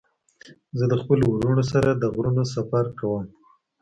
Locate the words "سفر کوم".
2.55-3.25